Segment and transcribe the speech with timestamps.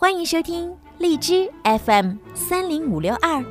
[0.00, 3.44] 欢迎收听荔枝 FM 三零五六二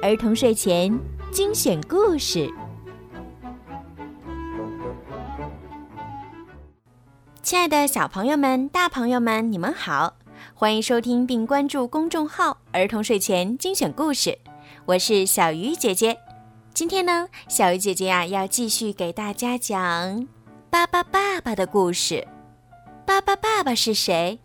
[0.00, 0.96] 儿童睡前
[1.32, 2.48] 精选故事。
[7.42, 10.14] 亲爱的小朋友们、大朋友们，你们好！
[10.54, 14.38] 欢迎收听并关注公众号“儿童睡前精选故事”，
[14.86, 16.16] 我是小鱼姐姐。
[16.72, 20.28] 今天呢，小鱼姐姐呀要继续给大家讲
[20.70, 22.28] 巴巴爸爸的故事。
[23.04, 24.38] 巴巴爸爸是谁？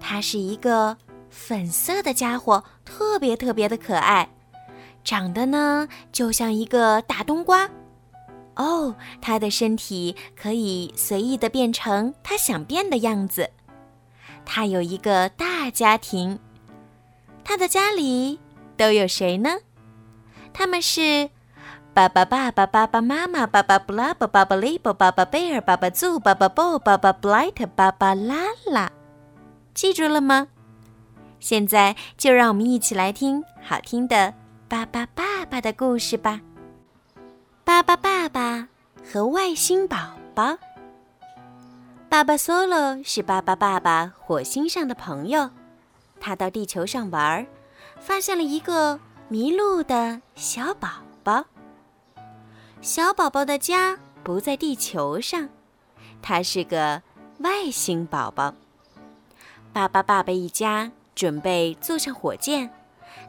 [0.00, 0.96] 他是一个
[1.30, 4.28] 粉色的家伙，特别特别的可爱，
[5.02, 7.68] 长得呢就像一个大冬瓜。
[8.56, 13.50] 哦，他的身体可以随意的变成他想变的样子。
[14.44, 16.38] 他有一个大家庭，
[17.42, 18.38] 他的家里
[18.76, 19.50] 都有谁呢？
[20.52, 21.30] 他们是
[21.92, 28.92] 爸爸、爸爸、爸爸妈妈、爸爸布拉伯、爸爸利伯、爸爸贝尔、爸爸祖、爸爸布、爸爸布莱特、爸爸拉拉。
[29.74, 30.48] 记住了吗？
[31.40, 34.32] 现在就让我们一起来听好听的
[34.68, 36.40] 巴巴爸爸的故事吧。
[37.64, 38.68] 巴巴爸爸
[39.04, 40.56] 和外星宝宝。
[42.08, 45.50] 爸爸 Solo 是巴巴爸爸火星上的朋友，
[46.20, 47.46] 他到地球上玩，
[47.98, 50.88] 发现了一个迷路的小宝
[51.24, 51.46] 宝。
[52.80, 55.48] 小宝宝的家不在地球上，
[56.22, 57.02] 他是个
[57.40, 58.54] 外星宝宝。
[59.74, 62.70] 巴巴爸爸一家准备坐上火箭，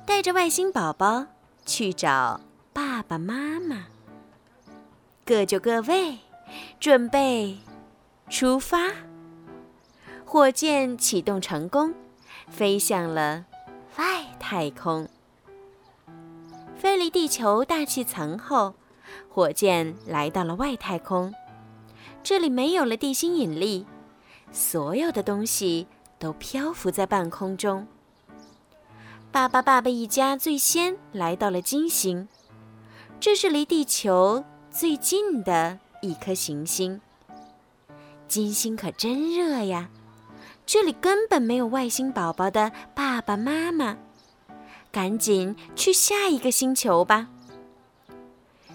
[0.06, 1.26] 带着外星宝宝
[1.66, 2.40] 去找
[2.72, 3.88] 爸爸妈妈。
[5.26, 6.20] 各就各位，
[6.80, 7.58] 准备
[8.30, 8.92] 出发。
[10.24, 11.96] 火箭启动成功，
[12.48, 13.46] 飞向了
[13.98, 15.10] 外太空。
[16.78, 18.76] 飞离地球大气层后，
[19.30, 21.34] 火箭来到了外太空。
[22.22, 23.88] 这里没有了地心引力，
[24.52, 25.88] 所有的东西。
[26.26, 27.86] 都漂浮在半空中。
[29.32, 32.28] 爸爸、爸爸一家最先来到了金星，
[33.20, 37.00] 这是离地球最近的一颗行星。
[38.28, 39.92] 金星可真热呀，
[40.66, 43.96] 这里根本没有外星宝宝的爸爸妈妈。
[44.92, 47.28] 赶紧去下一个星球吧。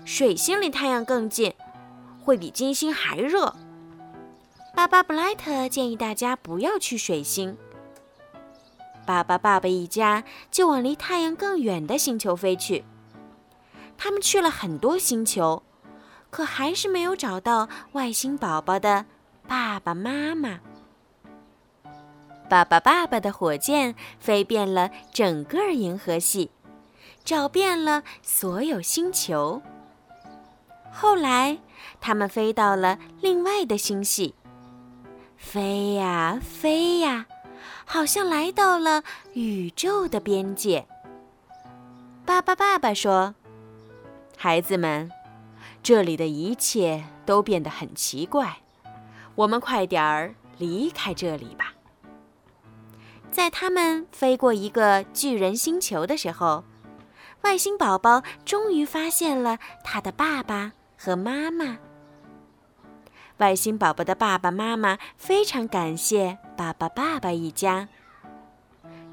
[0.05, 1.53] 水星离太阳更近，
[2.23, 3.57] 会比金星还热。
[4.75, 7.57] 巴巴布莱特建议大家不要去水星。
[9.05, 12.85] 巴巴爸爸一家就往离太阳更远的星球飞去。
[13.99, 15.63] 他们去了很多星球，
[16.31, 19.05] 可还是没有找到外星宝宝的
[19.47, 20.61] 爸爸妈妈。
[22.49, 26.51] 巴巴爸爸的火箭飞遍了整个银河系，
[27.23, 29.61] 找遍了所有星球。
[30.93, 31.59] 后来，
[32.01, 34.35] 他们飞到了另外的星系。
[35.41, 37.27] 飞呀飞呀，
[37.85, 39.03] 好像来到了
[39.33, 40.87] 宇宙的边界。
[42.25, 43.35] 爸爸，爸爸说
[44.39, 45.11] ：“孩子们，
[45.83, 48.59] 这里的一切都变得很奇怪，
[49.35, 51.73] 我们快点儿离开这里吧。”
[53.33, 56.63] 在他们飞过一个巨人星球的时候，
[57.43, 61.79] 外星宝宝终于发现了他的爸爸和妈妈。
[63.41, 67.89] 外星宝宝的爸爸妈妈非常感谢爸爸爸爸一家。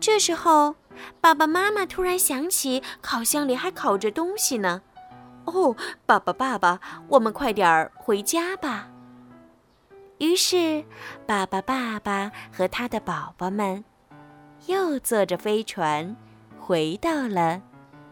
[0.02, 0.76] 这时候，
[1.22, 4.82] 爸爸妈妈突然想起烤箱里还烤着东西呢。
[5.46, 8.90] 哦，爸爸爸爸，我们快点儿回家吧。
[10.18, 10.84] 于是，
[11.26, 13.86] 爸爸爸爸和他的宝宝们
[14.66, 16.16] 又坐着飞船
[16.60, 17.62] 回到了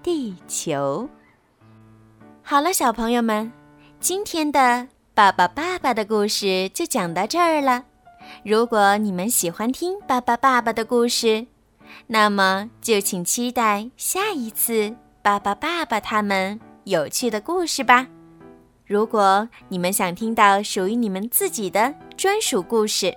[0.02, 1.10] 地球。
[2.42, 3.52] 好了，小朋友们，
[4.00, 4.88] 今天的。
[5.16, 7.86] 爸爸爸爸的故事就讲到这儿了。
[8.44, 11.48] 如果你们喜欢听爸爸爸爸的故事，
[12.08, 18.08] 那么就请期待下一次爸爸爸爸他们有趣的故事吧。
[18.86, 23.16] 如果你们想听到属于你们自己的专属故事，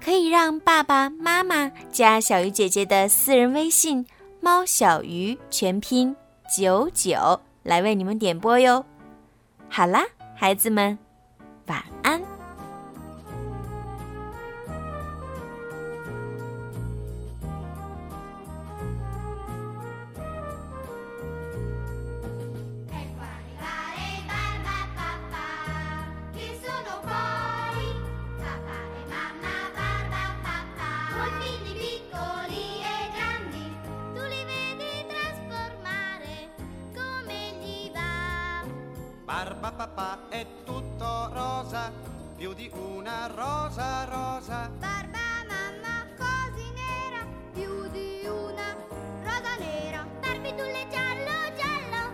[0.00, 4.06] 可以让爸爸妈妈加小鱼姐姐的私人微信
[4.40, 6.14] “猫小鱼”全拼
[6.56, 8.86] 九九来为你们点播哟。
[9.68, 10.04] 好啦，
[10.36, 10.96] 孩子们。
[11.66, 12.33] 晚安。
[39.94, 41.92] papà è tutto rosa,
[42.36, 44.68] più di una rosa rosa.
[44.78, 48.74] Barba mamma così nera, più di una
[49.22, 50.04] rosa nera.
[50.20, 52.12] Barbitulle giallo giallo,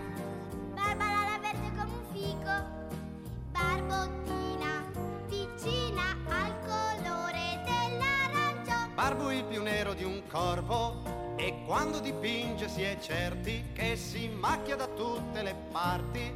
[0.75, 2.55] barba la verde come un fico.
[3.51, 4.85] Barbottina
[5.27, 8.93] vicina al colore dell'arancio.
[8.95, 11.19] Barbo il più nero di un corvo.
[11.37, 16.31] E quando dipinge si è certi che si macchia da tutte le parti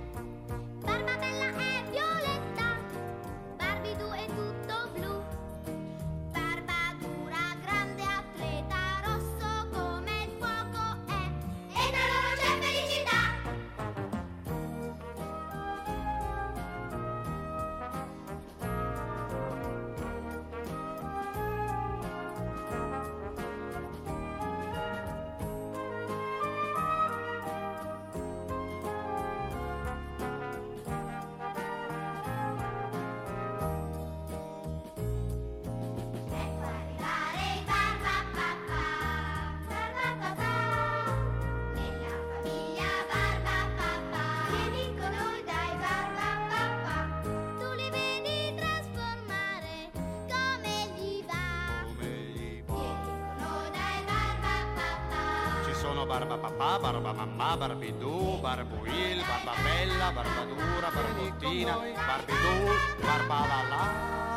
[56.04, 63.60] sono barba papà, barba mamma, barbidù, barbuil, barba bella, barba dura, barbottina, barbidù, barba la
[63.70, 64.33] la.